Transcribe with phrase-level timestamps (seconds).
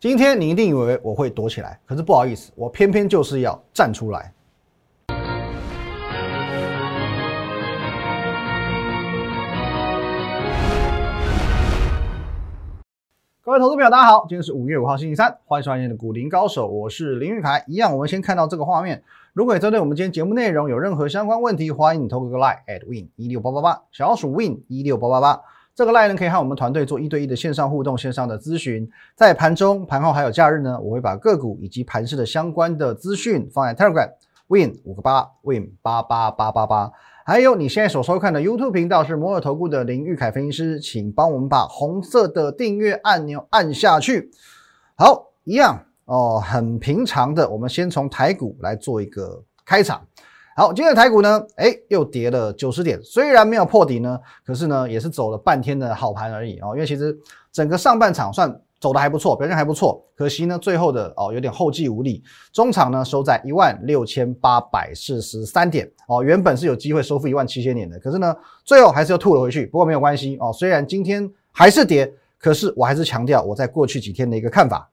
[0.00, 4.32] 今天你一定以为我会躲起来，可是不好意思，我偏偏就是要站出来。
[13.42, 17.64] 各位投资朋友，大家好，今天是五月五号星期三，欢迎收看今天的股林高手，我是林玉凯。
[17.66, 19.02] 一样，我们先看到这个画面。
[19.32, 25.40] 如果针对我们今天节目内容有任何相关问题，欢迎你透过个 line at win 一六八八八，小老鼠 win 一六八八八。
[25.78, 28.90] 这个 line 呢，可以和我们团队做一对一的线上互动、线上的咨询。
[29.14, 34.10] 在盘中、盘后还有假日呢，我会把个股以及盘市的相关的资讯放在 Telegram
[34.48, 36.90] Win 五个八 Win 八八八八八。
[37.24, 44.32] 还有你现在所收看的 YouTube 频道是摩尔投顾的林玉凯分析师，请帮我们把红色的订阅按钮按下去。
[44.96, 50.04] 好，一样哦，很平常的，我们先从台股来做一个开场。
[50.58, 56.70] 好，今天的台股呢，哎，又跌了九十点，虽然没有破底呢，可是呢，也是走了半天的好盘而已哦。
[56.74, 57.16] 因为其实
[57.52, 68.34] 整个上半场算走的还不错，表现还不错，可惜呢，最后的哦有点后继无力，中场呢收在一万六千八百四十三点哦，原本是有机会收复一万七千点的，可是呢，
[68.64, 69.64] 最后还是又吐了回去。
[69.66, 74.90] 不过没有关系哦，虽然今天还是跌，可是我还是强调我在过去几天的一个看法，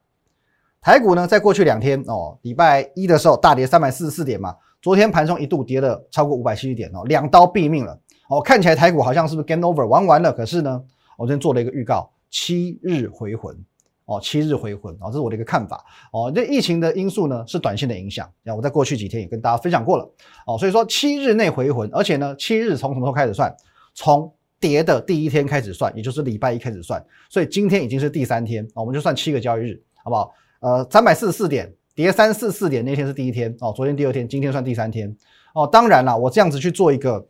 [0.79, 4.55] 台股呢，在过去两天哦，礼拜一的时候大跌三百四十四点嘛。
[4.85, 8.39] 昨天盘中一度跌了超过五百七十点哦，两刀毙命了哦。
[8.39, 10.31] 看起来台股好像是不是 game over 玩完了？
[10.31, 10.79] 可是呢，
[11.17, 13.57] 我昨天做了一个预告，七日回魂
[14.05, 16.31] 哦，七日回魂哦，这是我的一个看法哦。
[16.35, 20.07] 这疫情的因素呢是短线的影响，那我在过去几天也跟大家分享过了
[20.45, 20.55] 哦。
[20.55, 23.51] 所以说七日内回魂，而且呢，七日从什么时候开始算？
[23.95, 27.03] 从跌的第一天开始算，也就是礼拜一开始算。
[27.31, 30.31] 所以今天已经是第三天哦，我们就算七个交易日，好不好？
[30.59, 31.73] 呃，三百四十四点。
[31.95, 35.15] 跌三四四点那天是第一天哦，昨天第二天，今天算第三天
[35.53, 35.65] 哦。
[35.65, 37.25] 当然了，我这样子去做一个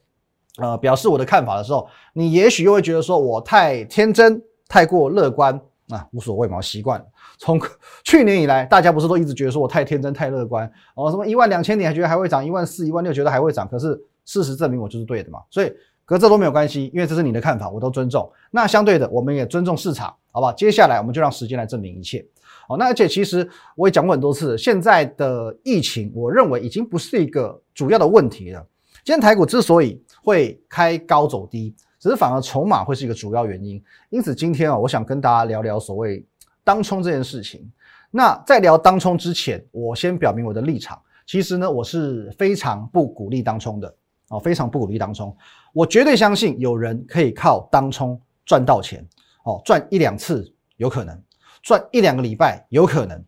[0.58, 5.54] 呃表示我的看法的时候，你也许又会觉得说我太天真、太过乐观
[5.90, 7.06] 啊，无所谓嘛，习惯。
[7.38, 7.62] 从
[8.04, 11.12] 去年以来，大家不是都一直觉得说我太天真、太乐观哦？
[11.12, 15.40] 什么一万两千点还觉得还会涨，一万四、一万六觉得还会涨，可是事实证明我就是对的嘛。
[15.52, 15.72] 所以
[16.06, 18.28] 隔这都没有关系，因为这是你的看法，我都尊重。
[18.50, 20.52] 那相对的，我们也尊重市场，好不好？
[20.54, 22.26] 接下来我们就让时间来证明一切。
[22.68, 28.68] 哦，那而且其实我也讲过很多次，现在的疫情，我认为已经不是一个主要的问题了。
[29.04, 33.82] 今天台股之所以会开高走低，只是反而筹码会是一个主要原因。
[34.10, 36.26] 因此今天啊，我想跟大家聊聊所谓
[36.64, 37.72] 当冲这件事情。
[38.10, 41.00] 那在聊当冲之前，我先表明我的立场。
[41.28, 43.94] 其实呢，我是非常不鼓励当冲的
[44.30, 45.36] 哦，非常不鼓励当冲。
[45.74, 49.06] 我绝对相信有人可以靠当冲赚到钱
[49.44, 51.22] 哦，赚一两次有可能。
[51.66, 53.20] 赚一两个礼拜有可能，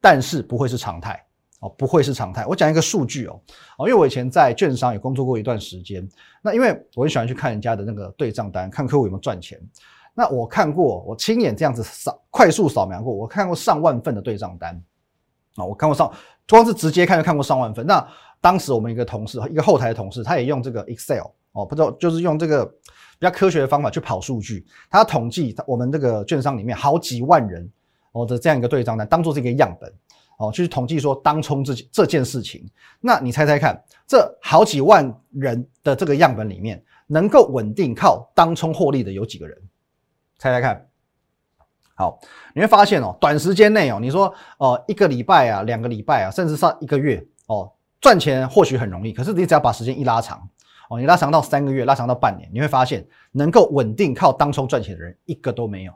[0.00, 1.24] 但是不会是常态
[1.60, 2.44] 哦，不会是常态。
[2.44, 3.40] 我讲一个数据哦，
[3.78, 6.06] 哦，因为我以前在券商也工作过一段时间，
[6.42, 9.60] 那因为我很喜欢去看人家的那个对账单，看客户有没有赚钱。
[10.12, 14.74] 那我看过，我亲眼这样子扫快速扫描过，我看过上万份的对账单
[15.54, 16.12] 啊，我看过上，
[16.48, 17.86] 光是直接看就看过上万份。
[17.86, 18.04] 那
[18.40, 27.70] 当时我们一个同事，一个后台的同事，他也用这个 Excel 哦，不知道就是用这个比较科学的方法去跑数据，他统计我们这个券商里面好几万人。
[28.14, 29.92] 哦的这样一个对账单，当做是一个样本，
[30.38, 32.64] 哦，去统计说当冲这这件事情。
[33.00, 39.58] 那你猜猜看，这好几万人的这个样本里面，能够稳定靠当冲获利的有几个人？
[40.38, 40.86] 猜猜看。
[41.96, 42.18] 好，
[42.54, 47.70] 你会发现哦，短时间内哦，你说哦一个礼拜啊，两个礼拜啊，甚至上一个月哦，
[48.00, 50.48] 赚钱或许很容易，可是你只要把时间一拉长，
[50.88, 55.92] 哦，你拉长到三个月，拉长到半年，你会发现能够稳定靠当冲赚钱的人一个都没有。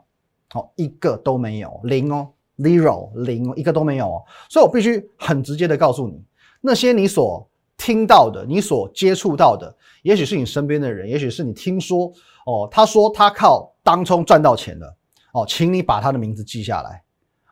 [0.49, 2.27] 好，一个都没有，零哦
[2.57, 4.23] ，zero 零，一个都没有哦。
[4.49, 6.23] 所以我必须很直接的告诉你，
[6.61, 12.11] 那些你所听到的、你所接触到的，也许是你身边的人，也许是你听说
[12.45, 14.97] 哦，他说他靠当冲赚到钱了
[15.33, 17.03] 哦，请你把他的名字记下来，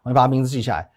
[0.03, 0.89] 你把他名字记下来，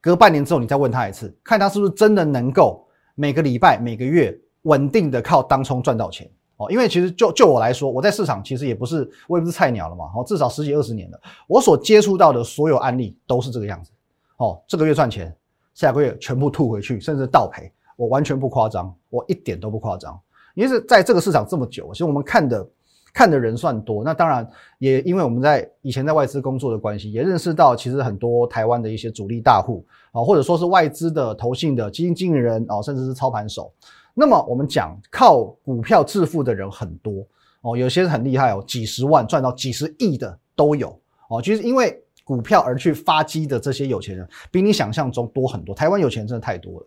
[0.00, 2.86] 隔半年之后你再问他一次，看他是不是真的能够
[3.16, 6.30] 每个礼拜、每个月稳定的靠当冲赚到钱。
[6.58, 10.06] 哦，因为其实就就我来说，我在市场其实也不是，我也不是菜鸟了嘛。
[10.14, 13.92] 哦，至少十几二十年了，我所接触到的所有案例都是这个样子。
[14.38, 15.34] 哦，这个月赚钱，
[15.72, 20.18] 下个月全部吐回去，甚至倒赔，我完全不夸张，我一点都不夸张。
[20.54, 22.68] 因为是在这个市场这么久，其实我们看的
[23.14, 33.72] 看的人算多，那当然也因为我们在以前在外资工作的关系，也认识到其实很多台湾的一些主力大户啊，或者说是外资的投信的基金经理人啊，甚至是操盘手。
[34.20, 37.24] 那么我们讲靠股票致富的人很多
[37.60, 41.40] 哦，有些很厉害哦，几十万赚到几十亿的都有哦。
[41.40, 45.72] 其实因为股票而去发迹的这些有钱人，比你想象中多很多。
[45.72, 46.86] 台湾有钱人真的太多了。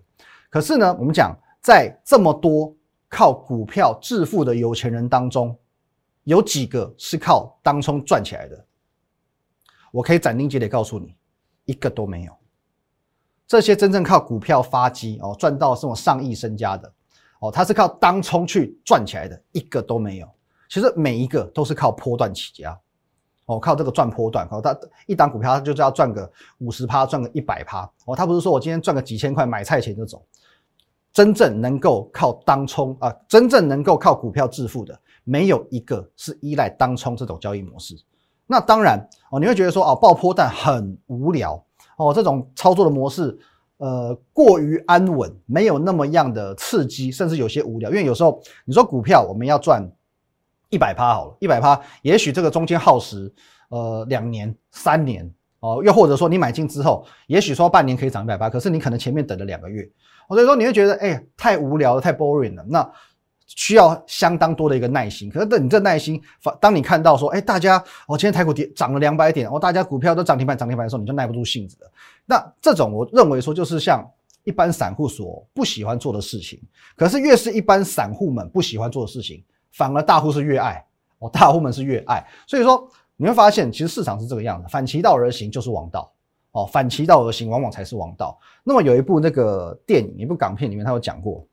[0.50, 2.75] 可是呢，我们讲在这么多
[3.07, 5.57] 靠股票致富的有钱人当中，
[6.25, 8.66] 有几个是靠当冲赚起来的？
[9.94, 11.16] 我可以斩钉截铁告诉你，
[11.63, 12.33] 一个都没有。
[13.48, 16.94] 这些真正靠股票发迹哦赚到这种上亿身家的
[17.41, 20.27] 哦，他是靠当冲去赚起来的，一个都没有。
[20.69, 22.79] 其实每一个都是靠波段起家
[23.45, 30.23] 哦，靠这个赚波段哦，他一档股票他就是要赚个五十趴，赚个一百趴哦，他不是说我今天赚个几千块买菜钱就走。
[31.11, 37.99] 真正能够靠当冲啊，真正能够靠股票致富的，没有一个是依赖当冲这种交易模式。
[38.47, 38.97] 那当然
[39.29, 41.61] 哦，你会觉得说哦，爆破蛋很无聊
[41.97, 43.37] 哦，这种操作的模式，
[43.81, 47.89] 呃，过于安稳，没有那么样的刺激，甚至有些无聊。
[47.89, 49.92] 因为有时候你说股票我们要赚
[50.69, 53.33] 一百趴好了，一百趴，也许这个中间耗时
[53.69, 55.28] 呃两年、三年
[55.62, 59.89] 哦，又或者说你买进之后，也许说半年可以涨一百趴，可是你可能前面等了两个月。
[60.30, 62.63] 所以说你会觉得，哎，太无聊了，太 boring 了。
[62.69, 62.88] 那
[63.56, 65.30] 需要相当多的一个耐心。
[65.30, 67.77] 可是等你这耐心，反当你看到说，哎，大家，
[68.07, 71.92] 哦，今天台股跌涨了两百点，哦，大家股票都涨停板涨停板的时候，你就耐不住性子了。
[72.25, 74.09] 那这种我认为说，就是像
[74.44, 76.62] 一般散户所不喜欢做的事情。
[76.95, 80.86] 可是越是一般散户们不喜欢做的事情，反而大户是越爱，
[81.19, 82.25] 哦，大户们是越爱。
[82.47, 86.12] 所以说你会发现，其实市场是这个样子，反其道而行就是王道。
[86.54, 88.38] 哦，反其道而行，往往才是王道。
[88.62, 91.47] 那么有一部那个电影，一部港片里面，他有讲过。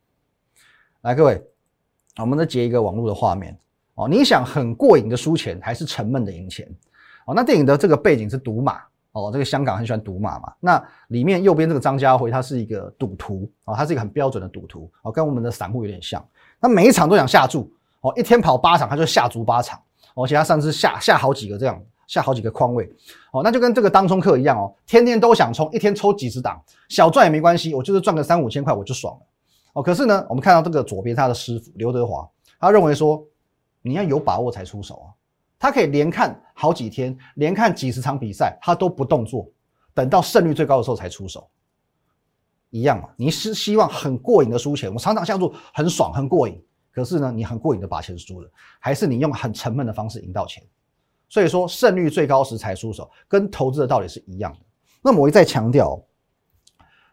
[1.03, 1.41] 来，各位，
[2.23, 3.57] 我们再截一个网络的画面。
[3.95, 6.69] 哦，你想很过瘾的输钱，还是沉闷的赢钱？
[7.27, 8.81] 哦，那电影的这个背景是赌马。
[9.13, 10.53] 哦，这个香港很喜欢赌马嘛。
[10.61, 13.51] 那里面右边这个张家辉，他是一个赌徒。
[13.65, 14.91] 哦，他是一个很标准的赌徒。
[15.03, 16.25] 哦，跟我们的散户有点像。
[16.61, 17.73] 他每一场都想下注。
[18.01, 19.81] 哦，一天跑八场，他就下足八场。
[20.15, 21.81] 而且他上次下下好几个这样。
[22.07, 22.91] 下好几个框位，
[23.33, 29.21] 哦，那就跟这个当冲客一样哦，天天都想冲，一天抽几十档，小赚也没关系，我就是赚个三五千块我就爽了，
[29.83, 32.29] 可是呢，我们看到这个左边他的师傅刘德华，
[32.59, 33.25] 他认为说
[33.83, 35.07] 你要有把握才出手啊，
[35.59, 39.51] 他可以连看好几天，连看几十场比赛，他都不动作，
[39.95, 41.49] 等到胜率最高的时候才出手，
[42.71, 50.63] 一样嘛，你是希望很过瘾的输钱，我场场下注很爽很过瘾，可是呢，你很过瘾的把钱输了，还是你用很沉闷的方式赢到钱？
[51.29, 54.59] 所以说胜率最高时才出手，跟投资的道理是一样的。
[55.03, 56.03] 那么我一再强调，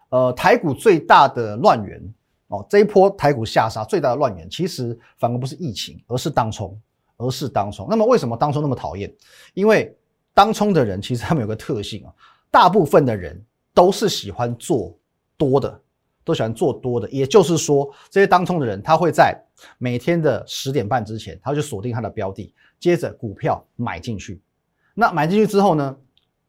[0.10, 2.02] 呃，台股最大的乱源
[2.48, 6.80] 哦，这一波台股下杀最大的乱源，其实反而不是疫情，而是当冲，
[7.18, 7.88] 而是当冲。
[7.90, 9.12] 那么为什么当冲那么讨厌？
[9.54, 9.96] 因为
[10.34, 12.14] 当冲的人其实他们有个特性啊，
[12.52, 13.44] 大部分的人
[13.74, 14.96] 都是喜欢做
[15.38, 15.82] 多的，
[16.24, 17.10] 都喜欢做多的。
[17.10, 19.36] 也就是说，这些当冲的人，他会在
[19.78, 22.54] 每天的十点半之前，他就锁定他的标的。
[22.80, 24.40] 接着股票买进去，
[24.94, 25.96] 那买进去之后呢？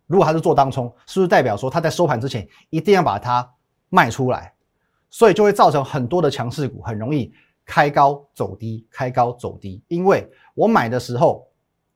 [0.06, 3.48] 如果他是做当冲，是不是代表说他在收盘之前一定要把它
[3.88, 4.52] 卖出来？
[5.10, 7.32] 所以就会造成很多的强势股很容易
[7.64, 9.82] 开高走低，开高走低。
[9.88, 11.46] 因为我买的时候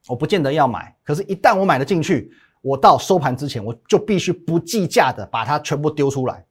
[0.09, 6.45] 我不见得要买，可是，一旦我买了进去，我到收盘之前我就必须不计价的把它全部丢出来，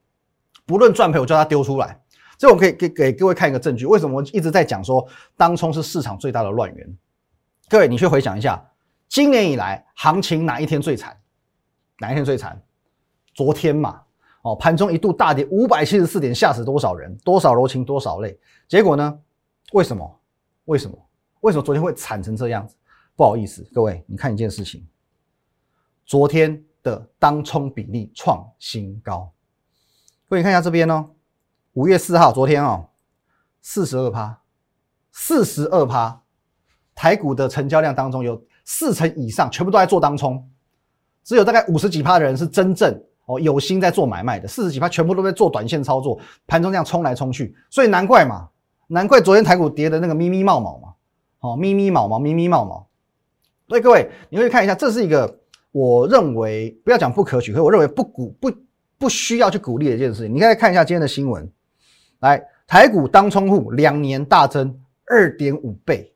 [0.66, 2.00] 不论赚赔，我叫它丢出来。
[2.38, 6.98] 这我可以给给各位看一个证据，为什么我一直在讲说当冲是市场最大的乱源？
[7.68, 8.64] 各位，你去回想一下，
[9.10, 11.20] 今年以来行情哪一天最惨？
[12.00, 12.62] 哪一天最惨？
[13.34, 14.02] 昨天嘛，
[14.42, 17.16] 哦，盘中一度大跌五百七十四点，吓死多少人？
[17.18, 18.40] 多少柔情，多少泪？
[18.68, 19.20] 结果呢？
[19.74, 20.20] 为什么？
[20.66, 20.98] 为什么？
[21.42, 22.76] 为什么昨天会惨成这样子？
[23.16, 24.88] 不好意思，各位，你看一件事情，
[26.06, 29.32] 昨天的当冲比例创新高。
[30.28, 31.10] 各位，看一下这边哦，
[31.74, 32.90] 五月四号，昨天哦，
[33.62, 34.42] 四十二趴，
[35.12, 36.22] 四十二趴。
[36.96, 40.50] 台股的成交量当中，有四成以上全部都在做当冲，
[41.24, 48.50] 只有大概五十几趴的人是真正哦有心在做买卖的，四十几趴全部都在做短线操作，盘中这样冲来冲去，所以难怪嘛，
[48.88, 50.94] 难怪昨天台股跌的那个咪咪冒冒嘛，
[51.42, 52.88] 哦咪咪冒冒咪咪冒冒。
[53.68, 55.40] 所以各位，你可以看一下，这是一个
[55.72, 58.52] 我认为不要讲不可取，可我认为不鼓不
[58.98, 60.34] 不需要去鼓励的一件事情。
[60.34, 61.48] 你可以看一下今天的新闻，
[62.22, 66.12] 来台股当冲户两年大增二点五倍。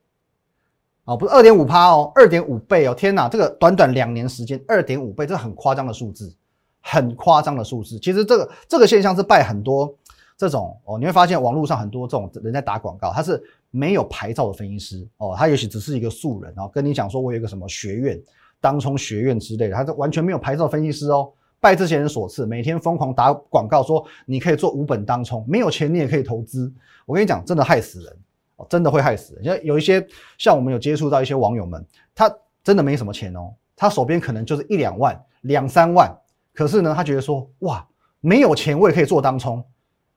[1.06, 2.94] 哦，不是二点五趴哦，二点五倍哦！
[2.96, 6.34] 天哪，这个短短两年时间，二点五倍，这很夸张的数字，
[6.84, 7.98] 很夸张的数字。
[7.98, 9.92] 其实这个这个现象是拜很多
[10.38, 18.22] 这种哦，你会发现网络上很多这种人在打广告，他是没有牌照的分析师哦，他也许只是一个素人哦，跟你讲说我有一个什么学院，
[18.60, 26.72] 当冲学院之类的，他是完全没有牌照分析师哦，拜这些人所赐，每天疯狂打广告说你可以做五本当冲，没有钱你也可以投资。
[27.06, 28.18] 我跟你讲，真的害死人
[28.58, 28.68] 哦。
[28.70, 30.06] 真的会害死人，像有一些
[30.38, 36.14] 像我们有接触到一些网友们，他真的没什么钱哦，他手边可能就是一两万、两三万，
[36.54, 37.88] 可是呢，他觉得说哇，
[38.20, 39.64] 没有钱我也可以做当冲，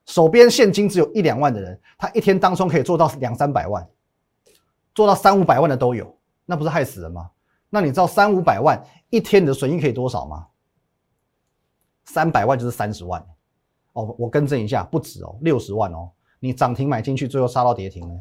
[0.05, 3.87] 手边现金只有一两万的人，他一天当冲可以做到两三百万，
[4.93, 7.29] 做到三五百万的都有，那不是害死人吗？
[7.69, 10.47] 那你知道三五百万一天你的损益可以多少吗？
[12.05, 13.21] 三百万就是三十万。
[13.93, 16.11] 哦，我更正一下，不止哦，六十万哦。
[16.39, 18.13] 你涨停买进去，最后杀到跌停呢，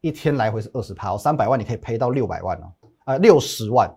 [0.00, 2.72] 一天来回是二十趴哦，三百万你可以赔到六百万哦，
[3.04, 3.92] 啊，六十万，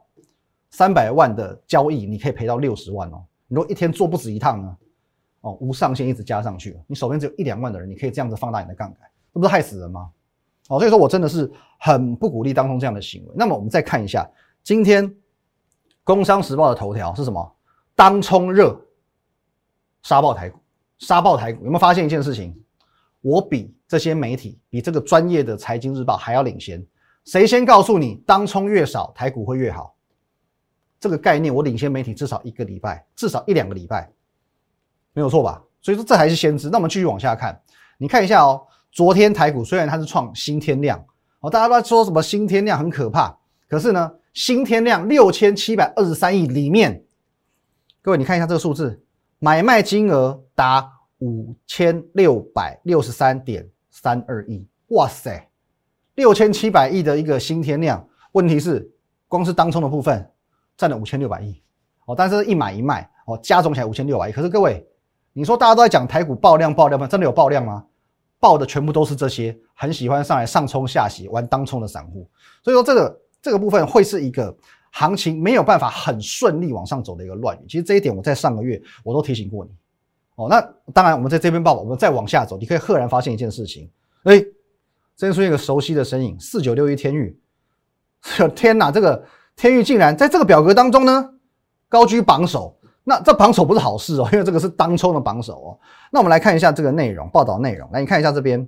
[0.72, 3.24] 三百万的交易你可以赔到六十万哦。
[3.48, 4.78] 你如果一天做不止一趟呢，
[5.42, 10.10] 哦，无上限一直加上去，你手边只有一两万的人，你可以这样子放大你的杠杆，这不是害死人吗？
[10.70, 13.32] 哦，所以说我真的是很不鼓励当中这样的行为。
[13.36, 14.30] 那么我们再看一下
[14.64, 15.10] 今天
[16.04, 17.56] 《工商时报》的头条是什么？
[17.96, 18.80] 当冲热，
[20.04, 20.60] 杀爆台股。
[21.00, 22.56] 杀爆台股，有没有发现一件事情？
[23.22, 26.86] 我比这些媒体，比这个专业的财经日报还要领先。
[27.26, 29.96] 谁先告诉你当冲越少，台股会越好？
[31.02, 34.10] 这个概念我领先媒体至少一个礼拜，至少一两个礼拜，
[35.12, 35.62] 没有错吧？
[35.82, 36.70] 所以说这还是先知。
[36.70, 37.62] 那我们继续往下看，
[37.98, 38.62] 你看一下哦。
[38.94, 41.02] 昨天台股虽然它是创新天量
[41.40, 43.34] 哦，大家都在说什么新天量很可怕，
[43.70, 47.06] 可是呢，新天量六千七百二十三亿里面，
[48.02, 49.02] 各位你看一下这个数字。
[49.40, 50.88] 买卖金额达
[51.20, 55.50] 五千六百六十三点三二亿，哇塞，
[56.16, 58.08] 六千七百亿的一个新天量。
[58.34, 58.92] 问题是，
[59.28, 60.30] 光是当冲的部分
[60.78, 61.62] 占了五千六百亿
[62.06, 64.32] 哦，但是一买一卖哦，加总起来五千六百亿。
[64.32, 64.86] 可是各位，
[65.34, 67.08] 你说大家都在讲台股爆量爆量吗？
[67.08, 67.86] 真的有爆量吗？
[68.40, 72.30] 爆的全部都是这些很喜欢上来上冲下洗玩当冲的散户。
[72.64, 74.56] 所以说这个这个部分会是一个。
[74.94, 79.72] 行情没有办法很顺利往上走的一个乱，其实这一点我在上个月我都提醒过你
[80.36, 80.50] 哦。
[80.50, 80.60] 那
[80.92, 83.90] 当然，我们在这边报，我们再往下走，你可以赫然发现一件事情，
[84.24, 84.38] 哎，
[85.16, 87.40] 这边出现一个熟悉的身影，四九六一天域，
[88.54, 89.24] 天哪，这个
[89.62, 91.30] 天域竟然在这个表格当中呢
[91.88, 95.80] 高居榜首，那这榜首不是好事哦， 因为这个是当冲的榜首哦。
[96.12, 98.68] 那我们来看一下这个内容，报道内容，来你看一下这边，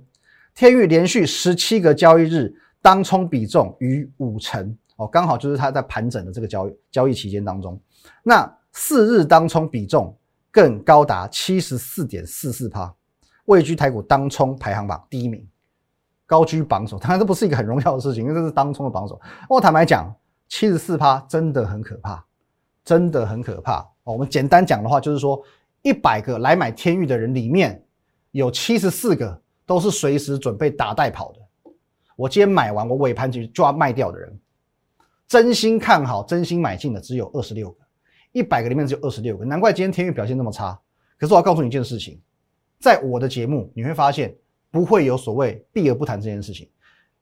[0.54, 4.78] 天域连续十七个交易日当冲比重逾五成。
[4.94, 7.76] 哦，刚好就是它在盘整的这个交易交易期间当中，
[8.22, 10.16] 那四日当冲比重
[10.52, 12.94] 更高达七十四点四四趴，
[13.46, 15.44] 位居台股当冲排行榜第一名，
[16.24, 16.96] 高居榜首。
[17.00, 19.20] 当然这不是一个很荣耀的事情，因为这是当冲的榜首。
[19.48, 20.14] 我坦白讲，
[20.48, 22.24] 七十四趴真的很可怕，
[22.84, 24.12] 真的很可怕哦。
[24.12, 25.42] 我们简单讲的话，就是说
[25.82, 27.84] 一百个来买天域的人里面
[28.30, 31.38] 有七十四个都是随时准备打带跑的。
[32.16, 34.38] 我今天买完，我尾盘就就要卖掉的人。
[35.26, 37.78] 真心看好、真心买进的只有二十六个，
[38.32, 40.78] 一百个里面只有二十六个，难怪今天天域表现那么差。
[41.18, 42.20] 可是我要告诉你一件事情，
[42.78, 44.36] 在我的节目你会发现
[44.70, 46.68] 不会有所谓避而不谈这件事情。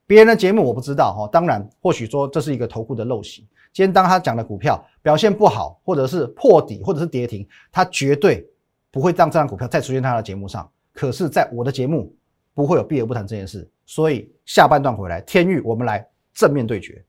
[0.06, 3.46] 别人的节目我不知道哈，当然或许说这是一个投顾的陋习。
[3.72, 8.46] 今天当他讲的股票表现不好，或者是破底，或者是跌停，他绝对
[8.90, 10.70] 不会让这张股票再出现他的节目上。
[10.92, 12.14] 可是，在我的节目
[12.52, 13.66] 不会有避而不谈这件事。
[13.86, 17.02] 所以下半段回来，天域我们来正面对决。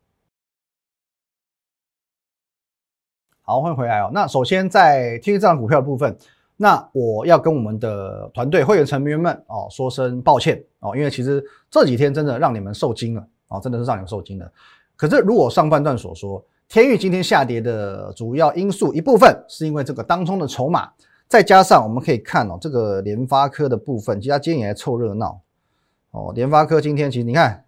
[3.42, 4.10] 好，欢迎回来哦。
[4.14, 6.18] 那首先在听这张股票的部分，
[6.64, 14.50] 那我要跟我们的团队会员成员们哦说声抱歉哦，因为其实这几天真的让你们受惊了哦，真的是让你们受惊了。
[14.96, 20.90] 可是如果上半段所说，天域今天下跌的主要因素一部分是因为这个当中的筹码，
[21.28, 25.42] 再加上我们可以看哦，这个联发科的部分，其实它今天也在凑热闹
[26.12, 26.32] 哦。
[26.34, 27.66] 联发科今天其实你看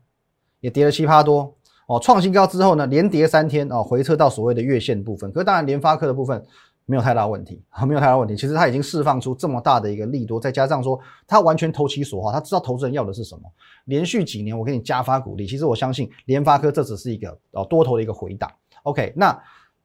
[0.62, 1.54] 也跌了七八多。
[1.88, 5.30] 哦，创新高之后呢，连跌三天哦，回撤到所谓的月线部分。
[5.34, 6.44] 可是当然，联发科的部分
[6.86, 8.36] 没有太大问题啊，没有太大问题。
[8.36, 13.42] 其实它已经释放出这么大的一个利多，再加上说它完全投其所好，它知道投资人要的是什么。
[13.86, 18.52] 连续几年我给你加发鼓励，其实我相信联发科这只是一个哦多头的一个回档。
[18.84, 19.36] OK，那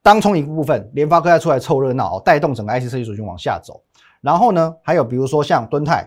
[0.02, 3.82] 当冲一部分，联发科再出来凑热闹，带动整个 IC 设计族群往下走。
[4.20, 6.06] 然后呢，还有比如说像敦泰，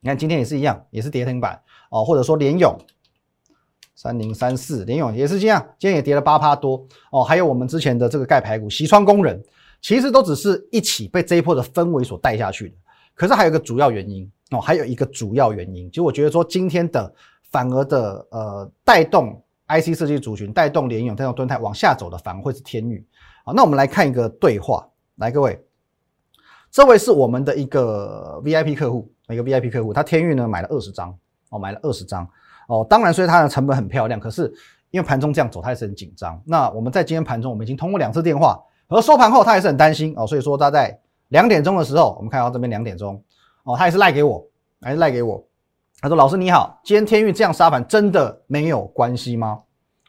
[0.00, 2.76] 你看今天也是一样，也是跌停板哦，或者说联勇。
[3.94, 7.24] 三零三四联勇也是这样，今天也跌了八趴多哦。
[7.24, 9.42] 还有我们之前的这个钙排骨、西川工人，
[9.80, 12.76] 其实都只是一起被这一波的氛围所带下去的。
[13.14, 17.12] 可是还有一个主要原因哦，还有一个主要原因，其实我觉得说今天的
[17.50, 23.04] 反而的呃带动 IC 设计族群、带动联勇、带动敦泰往下走的，反而会是天宇。
[23.44, 25.60] 好，那我们来看一个对话，来各位，
[26.70, 31.16] 这位是我们的一个 VIP 客户，一个 VIP 客户，他天宇呢买了二十张
[31.50, 32.28] 哦，买了二十张。
[32.68, 34.20] 哦，当然，所以它的成本很漂亮。
[34.20, 34.42] 可是
[34.90, 36.38] 因为盘中这样走，他也是很紧张。
[36.44, 40.26] 那我们在今天盘中，我们已经通过两次电话，而收盘后他也是很担心哦。
[40.26, 43.22] 所以说他在两点钟的时候，我们看到这边两点钟，
[43.64, 44.44] 哦，他也是赖给我，
[44.80, 45.44] 还是赖给我。
[46.00, 49.60] 他说：“老师你好，今天天运这样杀盘，真的没有关系吗？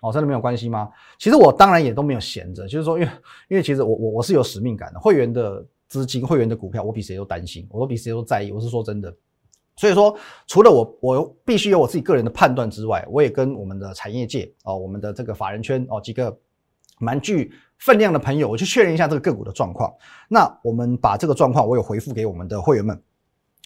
[0.01, 0.87] 哦，真的没有关系吗？
[1.17, 3.09] 其实我当然也都没有闲着，就是说，因为
[3.47, 8.51] 因为其实我我我是有使命感的，会员的资金、会员的股票，我比谁都担心，我都比谁都在意。
[8.51, 9.11] 我是说真的。”
[9.75, 16.37] 所以说，除了我，我必须有我自己个人的判断之外，我也跟我们的产业界哦，我们的这个法人圈哦几个
[16.99, 19.91] 蛮具分量的朋友，我去确认一下这个个股的状况。
[20.27, 22.95] 那我们把这个状况，我有回复给我们的会员们，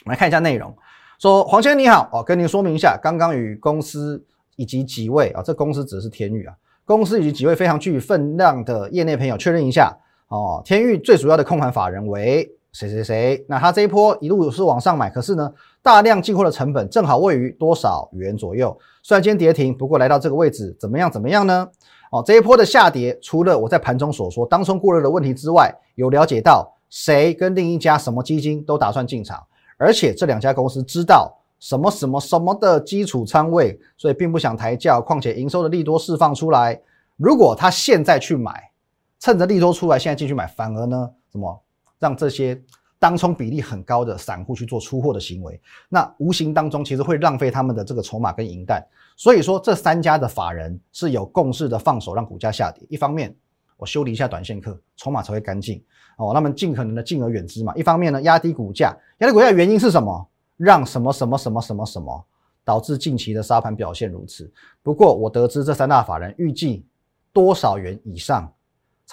[0.05, 0.73] 我们来看一下内容。
[1.19, 4.25] 说黄先生你好，哦，跟您说明一下，刚刚与公司
[4.55, 9.95] 以及几位啊，这公司指的是天宇啊，公司以及几位非常具分量的业内朋友确认一下，
[10.27, 13.45] 哦，天宇最主要的控盘法人为谁谁谁？
[13.47, 18.75] 那他这一波一路是往上买，可是呢，大量进货的成本正好位于多少元左右？
[19.03, 21.09] 虽然今天跌停，不过来到这个位置怎么样？
[21.09, 21.69] 怎么样呢？
[22.11, 29.41] 哦，这一波的下跌，除了我在盘中所说当冲过热的问题之外，有了解到谁跟另一家什么基金都打算进场。
[29.77, 34.99] 而且这两家公司知道什么什么什么的基础仓位，所以并不想抬价。
[34.99, 36.79] 况且营收的利多释放出来，
[37.17, 38.71] 如果他现在去买，
[39.19, 41.61] 趁着利多出来现在进去买，反而呢，怎么
[42.03, 42.61] 让这些
[42.99, 45.57] 当冲比例很高的散户去做出货的行为？
[45.87, 48.85] 那无形当中其实会浪费他们的这个筹码跟银弹。
[49.15, 52.85] 所以说，这三家的法人是有共识的放手让股价下跌。
[52.89, 53.33] 一方面，
[53.77, 55.81] 我修理一下短线客，筹码才会干净。
[56.17, 57.73] 哦，那么尽可能的敬而远之嘛。
[57.75, 60.29] 一方面呢，压低股价，压低股价的原因是什么？
[60.57, 62.25] 让什么什么什么什么什么
[62.63, 64.51] 导致近期的沙盘表现如此。
[64.81, 66.85] 不过我得知这三大法人预计
[67.33, 68.53] 多少元以上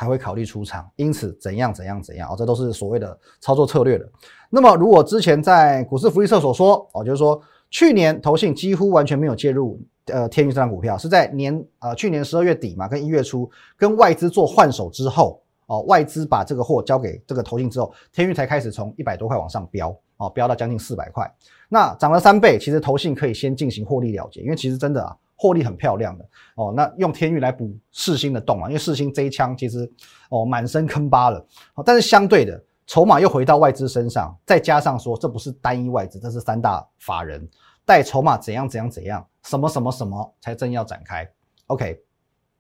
[0.01, 4.09] 才会考虑出场，因此怎样怎样怎样哦，这都是所谓的操作策略的。
[4.49, 7.39] 那么如果之前在股市福利社所说哦，就是说
[7.69, 15.43] 去年投信几乎完全没有介入呃天宇这张股票，是在年呃去年十二月底嘛，跟一月初跟外资做换手之后。
[15.67, 21.33] 哦，外资把这个货交给这个投信之后，天域才开始从一百多块往上飙，哦，飙到将近四百块，
[21.69, 22.59] 那涨了三倍。
[22.59, 26.75] 其实投信可以先进行获利了结，因为其实真的啊，获利很漂亮的哦。
[26.77, 29.91] 那用天域来补世星的洞啊，因为世星这一枪其实
[30.29, 31.45] 哦满身坑疤了，
[31.85, 37.49] 但是相对的筹码又回到外资身上，再加上说这不是单一外资，这是三大法人
[37.87, 41.27] 带筹码怎样怎样怎样，什么什么什么才正要展开。
[41.69, 42.03] OK，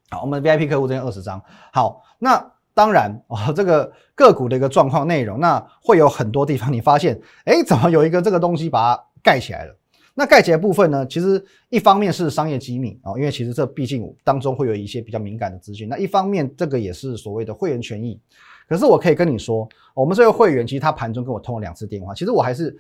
[0.08, 2.50] 好，我们 VIP 客户这边二十张，好，那。
[2.72, 9.76] 当然哦，这个个股的一个状况内容，那会有很多地方你发现，哎，怎么有一个这个东西把它盖起来了？
[10.20, 15.88] 那盖起来部分呢，其实一方面是商业机密哦，因为其实这毕竟当中会有一些比较敏感的资讯。
[15.88, 18.20] 那一方面，这个也是所谓的会员权益。
[18.68, 22.76] 可是我可以跟你说，我们这位会员其实他盘中跟我通了两次电话，其实我还是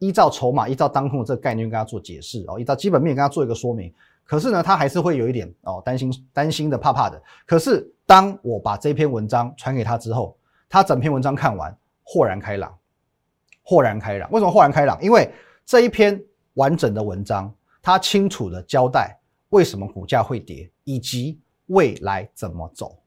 [0.00, 3.90] 依照筹码、依照当空的这个概念跟他做解释哦，依照基本面跟他做一个说明。
[4.22, 7.18] 可是呢，他还是会有一点哦担心、担心的、怕怕的。
[7.46, 10.36] 可是当我把这篇文章传给他之后，
[10.68, 12.76] 他整篇文章看完，豁然开朗，
[13.62, 14.30] 豁然开朗。
[14.30, 15.02] 为什么豁然开朗？
[15.02, 15.32] 因为
[15.64, 16.22] 这一篇
[16.54, 19.18] 完整的文章，他清楚的交代
[19.50, 22.98] 为什么股价会跌，以及未来怎么走，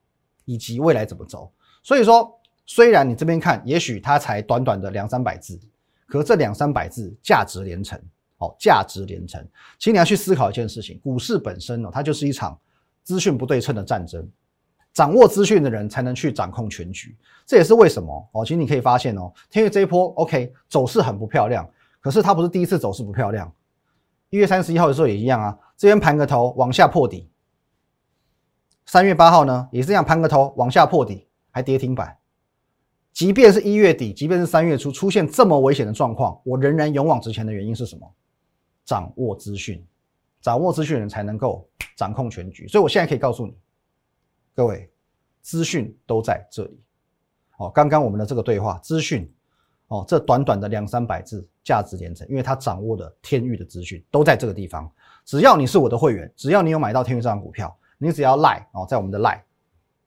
[0.45, 1.51] 以及未来怎么走。
[1.83, 5.59] 所以说，虽然你这边看，也许它才短短的两三百字，
[6.07, 8.01] 可这两三百字价值连城。
[8.37, 9.41] 哦，价值连城，
[9.79, 12.59] 请你要去思考一件事情：股市本身呢，它就是一场
[13.01, 14.29] 资讯不对称的战争。
[14.93, 17.15] 掌握资讯的人才能去掌控全局。
[17.45, 18.43] 这也是为什么哦。
[18.43, 21.65] 其实你可以发现哦，天宇这一波 OK 走势很不漂亮，
[22.05, 23.51] 可是它不是第一次走势不漂亮。
[24.29, 27.31] 一月三十一号的时候也一样啊，这边盘个头往下破底。
[28.85, 32.15] 三月八号呢，也是这样盘个头往下破底，还跌停板。
[33.11, 38.07] 即便是一月底，即便是三月初出现这么危险的状况，我仍然勇往直前的原因是什么？
[38.83, 39.83] 掌握资讯，
[40.41, 42.67] 掌握资讯的人才能够掌控全局。
[42.67, 43.57] 所以我现在可以告诉你，
[44.53, 44.87] 各位，
[45.41, 46.79] 资讯都在这里。
[47.57, 49.27] 哦，刚刚我们的这个对话，资讯，
[49.87, 54.89] 哦，这短短的两三百字，价值连城，因为他掌握的天域的资讯都在这个地方。
[55.25, 59.43] 只要你是我的会员，只要你有买到天域这张股票，你只要赖哦，在我们的赖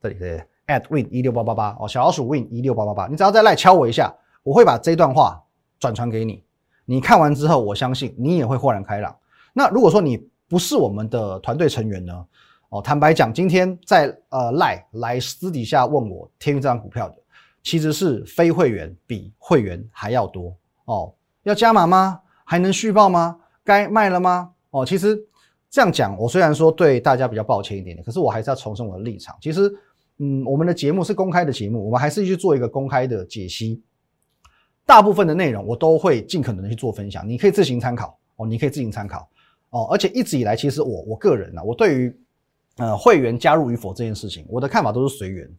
[0.01, 5.43] 这里的 at win 一六八八八哦，小老鼠 win 一六八八八，你只要在赖敲我一下，我会把这段话
[5.81, 6.45] 转传给你。
[6.85, 9.15] 你看完之后，我相信你也会豁然开朗。
[9.53, 12.27] 那如果说你不是我们的团队成员呢？
[12.71, 17.17] 哦，坦白讲，今天在呃赖来私底下问我天宇这张股票的，
[17.63, 21.13] 其实是非会员比会员还要多哦。
[21.49, 22.21] 要加码吗？
[22.45, 23.39] 还能续报吗？
[23.65, 24.51] 该卖了吗？
[24.71, 25.19] 哦，其实
[25.71, 29.37] 这样讲，我虽然说对大家比较抱歉一点点，可是我还是要重申我的立场。
[29.41, 29.71] 其实，
[30.19, 33.83] 嗯，我们的节目是公开的节目，我们还是去做一个公开的解析。
[34.87, 39.29] 大部分的内容我都会尽可能的去做分享，你可以自行参考哦，你可以自行参考
[39.71, 39.89] 哦。
[39.91, 42.17] 而且一直以来，其实我我个人呢，我对于
[42.77, 45.51] 呃会员加入与否这件事情，我的看法都是随缘。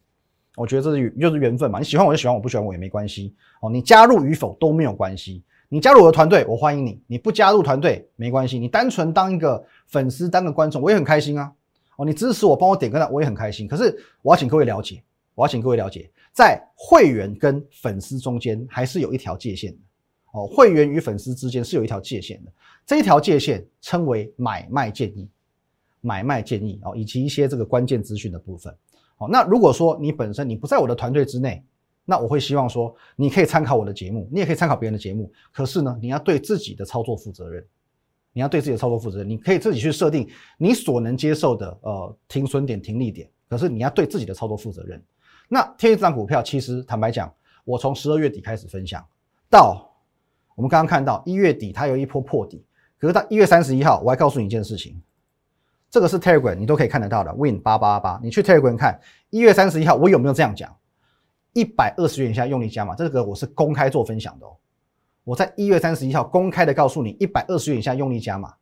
[0.56, 3.70] 我觉得这是就是缘分嘛，你喜欢我就喜欢，我不喜欢我也没关系哦。
[3.70, 11.52] 你加入与否都没有关系，你加入我的团队，我欢迎你；你不加入团队没关系，你单纯当一个粉丝、当个观众，我也很开心啊。
[11.96, 13.68] 哦，你支持我，帮我点个赞，我也很开心。
[13.68, 15.00] 可是我要请各位了解，
[15.32, 16.10] 我要请各位了解。
[16.32, 19.78] 在会员跟粉丝中间还是有一条界限的
[20.32, 22.50] 哦，会员与粉丝之间是有一条界限的，
[22.84, 25.28] 这一条界限称为买卖建议，
[26.00, 28.74] 买卖建议哦，以及一些这个关键资讯的部分
[29.18, 31.62] 哦，那如果说你本身你不在我的团队之内，
[32.04, 35.30] 那我会希望说你可以参考我的节目，你也可以参考别人的节目。
[35.52, 37.64] 可是呢，你要对自己的操作负责任，
[38.32, 39.28] 你要对自己的操作负责任。
[39.28, 45.00] 你可以自己去设定你所能接受的呃停损点、停利点，可是你要对自己的操作负责任。
[45.48, 47.32] 那天宇这张股票，其实坦白讲，
[47.64, 49.04] 我从十二月底开始分享，
[49.48, 49.88] 到
[50.56, 52.64] 我们刚刚看到一月底它有一波破底，
[52.98, 55.00] 可是到一月三十一号，我还告诉你一件事情。
[55.90, 57.34] 这个是 Telegram，你都可以看得到的。
[57.34, 60.72] Win 八八八，你去 Telegram 看，一月三十一号我有没有这样讲？
[61.60, 64.56] 一百二十元以下用力加码，这个我是公开做分享的哦。
[65.24, 68.54] 我在一月三十一号公开的告诉你，一百二十元以下用力加码，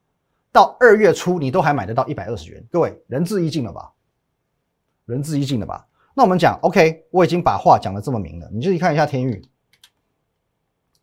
[0.51, 2.67] 到二月初你都还买得到一百二十元。
[2.73, 3.93] 各位，仁至义尽了吧？
[5.05, 5.87] 仁至义尽了吧？
[6.13, 9.41] 那我们讲 OK，我已经把话讲的这么明了，你就去看一下天域，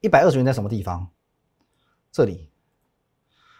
[0.01, 1.08] 一百二十元在什么地方？
[2.12, 2.49] 这里。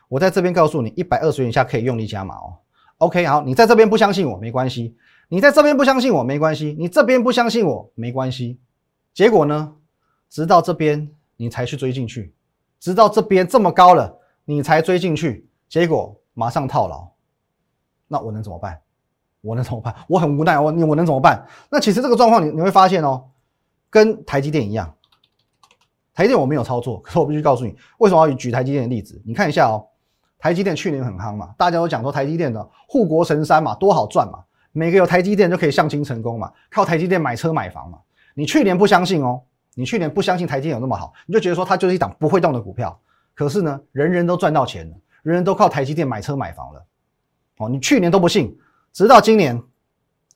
[0.10, 2.58] 我在这边告诉你，一百二十元以下可以用力加码哦。
[2.98, 8.59] OK，好，你在这边不相信我没关系，你在这边不相信我没关系，你这边不相信我没关系。
[9.13, 9.75] 结果呢，
[10.29, 12.33] 直到这边你才去追进去，
[12.79, 17.07] 直到这边这么高了你才追进去，结果马上套牢。
[18.07, 18.81] 那我能怎么办？
[19.41, 19.95] 我能怎么办？
[20.07, 21.45] 我很无奈，我你我能怎么办？
[21.69, 23.29] 那其实这个状况你你会发现哦，
[23.89, 24.93] 跟台积电一样，
[26.13, 29.21] 台积电我没有操作，可是我必须告诉你，为什么要举台积电的例子？
[29.25, 29.88] 你看一下哦。
[30.38, 34.43] 台积电去年很夯嘛，大家都讲说台积电的护国神山嘛，多好赚嘛，
[34.77, 37.97] 每个有台积电就可以相亲成功嘛，靠台积电买车买房嘛。
[38.33, 39.41] 你去年不相信哦，
[39.73, 42.99] 你去年不相信台积电有那么好，你就觉得说它就是一档不会动的股票。
[43.33, 46.85] 可是呢，人人都赚到钱了，人人都靠台积电买车买房了。
[47.59, 48.53] 哦，你去年都不信，
[48.91, 49.55] 直到今年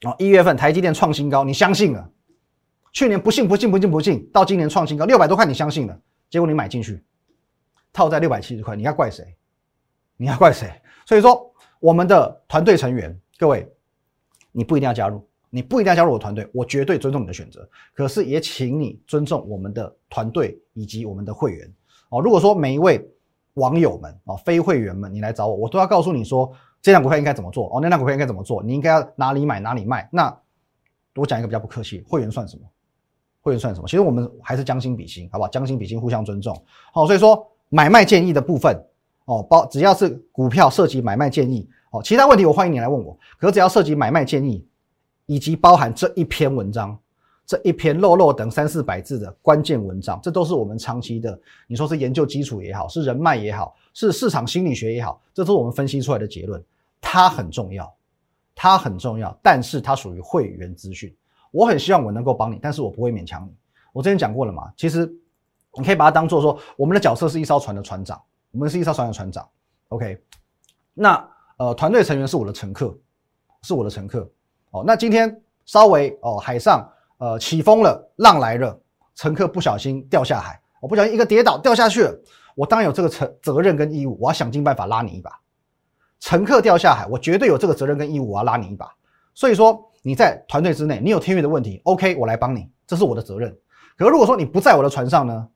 [0.06, 2.10] 哦一月份台积电创新高，你相信了。
[2.94, 6.00] 去年不信不信不信不信，到今年创新高六百多块，你相信了，
[6.30, 7.04] 结果你买进去，
[7.92, 9.36] 套在六百七十块，你要怪谁？
[10.16, 10.72] 你要怪谁？
[11.06, 13.70] 所以说，我们的团队成员，各位，
[14.52, 17.68] 你不一定要加入，你不一定要加入我团队，我绝对尊重你的选择。
[17.94, 21.72] 可是也请你尊重我们的团队以及我们的会员
[22.10, 22.22] 哦。
[22.22, 23.08] 如果说每一位
[23.56, 30.08] 网友们啊，非会员们，你来找我，我都要告诉你说，这档股票应该怎么做哦，那档股票应该怎么做，你应该要哪里买哪里卖。
[30.12, 30.36] 那
[31.16, 32.64] 我讲一个比较不客气，会员算什么？
[33.42, 33.88] 会员算什么？
[33.88, 35.50] 其实我们还是将心比心，好不好？
[35.50, 36.56] 将心比心，互相尊重。
[36.94, 38.76] 好，所以说买卖建议的部分。
[39.26, 43.18] 哦，包只要是股票涉及买卖建议，哦，其他问题我欢迎你来问我。
[43.38, 44.66] 可只要涉及买卖建议，
[45.26, 46.98] 以及包含这一篇文章，
[47.46, 56.64] 这一篇漏漏等三四百字的关键文章，这都是我们长期的，你说是研究基础也好，是人脉也好，是市场心理学也好，这都是我们分析出来的结论。
[57.02, 57.92] 它很重要，
[58.54, 61.16] 它很重要，但是它属于会员资讯。
[61.52, 63.52] 我很希望我能够帮你，但是我不会勉强你。
[63.94, 65.12] 我之前讲过了嘛，其实
[65.76, 68.22] 你可以把它当做说，我们的角色是一艘船的船长。
[68.52, 69.48] 我们是一艘船的船长
[69.90, 70.20] ，OK，
[70.96, 71.24] 那
[71.60, 72.98] 呃团队成员是我的乘客，
[73.62, 74.30] 是我的乘客
[74.72, 74.84] 哦。
[74.86, 78.78] 那今天稍微哦海上呃起风了，浪来了，
[79.14, 82.20] 乘客不小心掉下海，我不小心一个跌倒掉下去了，
[82.56, 85.32] 我当然有这个责责任跟义务，我要想尽办法拉你一把。
[86.22, 88.90] 乘客掉下海，我绝对有这个责任跟义务，我要拉你一把。
[89.34, 93.56] 所以说你在团队之内，你有天运的问题，OK，我来帮你，这是我的责任。
[93.98, 95.48] 可如果说你不在我的船上呢？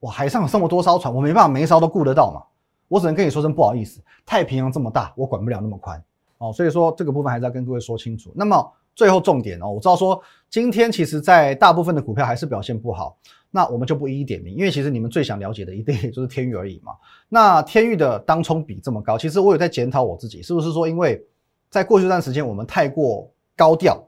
[0.00, 2.42] 哇，海上有这么多艘船，我没办法每一艘都顾得到嘛。
[2.88, 6.02] 我只能跟你说声不好意思，太平洋这么大，我管不了那么宽
[6.38, 6.52] 哦。
[6.52, 8.32] 所以说这个部分还是要跟各位说清楚。
[8.34, 13.16] 那么最后重点哦，我知道说今天其实在大部分的股票还是表现不好，
[13.50, 16.92] 那我们就不一一点名，因为其实你们最想了解的一定也就是天域而已嘛。
[17.28, 21.22] 那天域的当冲比这么高，其实我有在检讨我自己，是不是说因为
[21.68, 24.02] 在过去这段时间我们太过高调？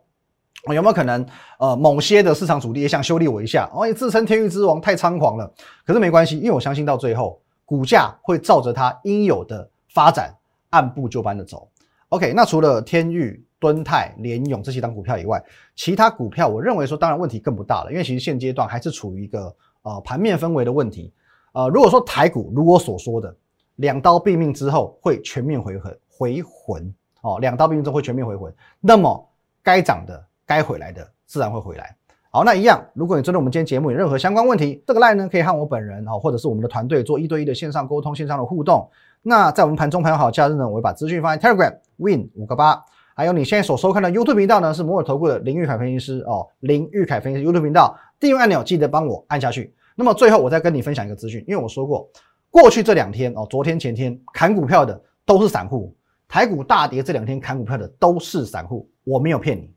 [0.74, 1.24] 有没有可能，
[1.60, 3.70] 呃，某些的市场主力也想修理我一下？
[3.72, 5.50] 哦，你自称天域之王太猖狂了。
[5.86, 10.34] 可是没关系，因为我相信到最后，股价会照着它应有的发展，
[10.70, 11.68] 按部就班的走。
[12.08, 15.44] OK，那除了天域、敦泰、联勇这些档股票以外，
[15.76, 21.12] 其他股票我认为说，当然问题更不大了，因为其实现阶段还是处于一个呃盘面氛围的问题。
[21.52, 23.36] 呃，如果说台股如我所说的
[23.76, 28.50] 两刀毙命之后会全面回魂回魂哦，两刀毙命之后会全面回魂，
[28.80, 29.28] 那么
[29.62, 30.24] 该涨的。
[30.48, 31.94] 该回来的自然会回来。
[32.38, 38.88] 好，那一样，如果你针对我们今天节目有任何相关问题，这个 line 呢可以和我本人啊，或者是我们的团队做一对一的线上沟通、线上的互动。
[39.22, 42.80] 那在我们盘中盘好假日呢，我会把资讯放在 Telegram Win 五个八，
[43.16, 49.74] 还有你现在所收看的 YouTube 频道呢是摩尔投顾的林玉凯分析师哦，林玉凯分析师 YouTube 频道订阅按钮记得帮我按下去。
[49.96, 52.08] 那么最后我再跟你分享一个资讯，因为我说过，
[52.50, 55.92] 过去这两天哦，昨天前天砍股票的都是散户，
[56.28, 59.74] 台股大跌这两天砍股票的都是散户，我没有骗你。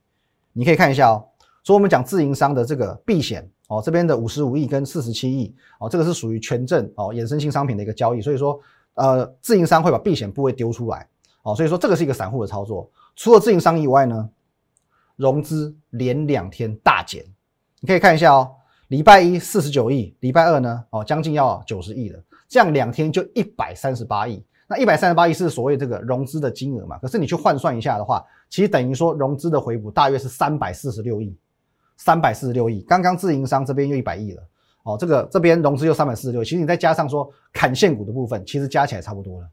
[0.54, 1.26] 你可以看一下哦，
[1.64, 8.60] 所以我们讲自营商的这个避险哦，这边的五十五亿跟四十七亿哦，这个是属于权证哦，衍生性商品的一个交易，所以说
[8.96, 11.08] 呃，自营商会把避险部位丢出来
[11.44, 12.90] 哦，所以说这个是一个散户的操作。
[13.16, 14.30] 除了自营商以外呢，
[15.16, 17.24] 融资连两天大减，
[17.80, 18.52] 你可以看一下哦，
[18.88, 22.20] 礼拜一四十九亿，礼拜二呢，哦，将近要九十亿了，
[22.50, 24.44] 这样两天就一百三十八亿。
[24.68, 26.98] 那一百三十八亿是所谓这个融资的金额嘛？
[27.00, 31.38] 可是你去换算一下的话，其实等于说融资的回补大约是三百四十六亿，
[32.04, 32.82] 三百四十六亿。
[32.82, 34.44] 刚刚自营商这边又一百亿了，
[34.84, 39.48] 哦，这个这边融资又三百四十六，其实你再加上说砍现股的部分，其实加起来差不多了。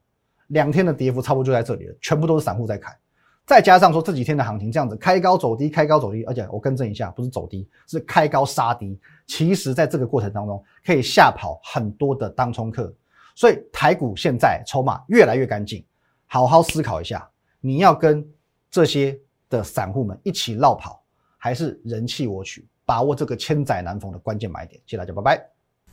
[0.49, 2.97] 两天的跌幅差不多就在这里了，全部都是散户在砍。
[3.45, 8.99] 再加上说这几天的行情这样子开高走低，开高走低，而且我更正一下，不是走低，是开高杀低。
[9.27, 12.95] 其实在这个过程当中，可以吓跑很多的当冲客。
[13.35, 15.85] 所以台股现在筹码越来越干净，
[16.27, 17.29] 好好思考一下，
[17.61, 18.27] 你要跟
[18.71, 21.03] 这些的散户们一起绕跑，
[21.39, 24.79] 还是人气我取，把握这个千载难逢的关键买点。
[24.85, 25.43] 谢谢大家，拜拜。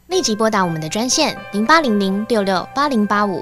[0.08, 3.42] 立即拨打我们的专线零八零零六六八零八五